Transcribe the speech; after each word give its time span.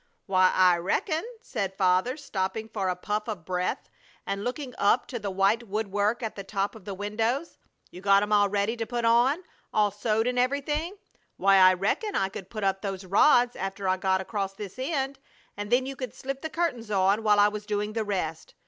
"Why, 0.25 0.51
I 0.55 0.77
reckon!" 0.79 1.23
said 1.41 1.77
Father, 1.77 2.17
stopping 2.17 2.69
for 2.69 2.89
a 2.89 2.95
puff 2.95 3.27
of 3.27 3.45
breath 3.45 3.87
and 4.25 4.43
looking 4.43 4.73
up 4.79 5.05
to 5.09 5.19
the 5.19 5.29
white 5.29 5.67
woodwork 5.67 6.23
at 6.23 6.35
the 6.35 6.43
top 6.43 6.73
of 6.73 6.85
the 6.85 6.95
windows. 6.95 7.59
"You 7.91 8.01
got 8.01 8.23
'em 8.23 8.33
all 8.33 8.49
ready 8.49 8.75
to 8.77 8.87
put 8.87 9.05
up, 9.05 9.41
all 9.71 9.91
sewed 9.91 10.25
and 10.25 10.39
everything? 10.39 10.95
Why, 11.37 11.57
I 11.57 11.73
reckon 11.75 12.15
I 12.15 12.29
could 12.29 12.49
put 12.49 12.63
up 12.63 12.81
those 12.81 13.05
rods 13.05 13.55
after 13.55 13.87
I 13.87 13.97
get 13.97 14.21
across 14.21 14.53
this 14.53 14.79
end, 14.79 15.19
and 15.55 15.71
then 15.71 15.85
you 15.85 15.95
could 15.95 16.15
slip 16.15 16.41
the 16.41 16.49
curtains 16.49 16.89
on 16.89 17.21
while 17.21 17.39
I 17.39 17.49
was 17.49 17.67
doing 17.67 17.93
the 17.93 18.03
rest. 18.03 18.55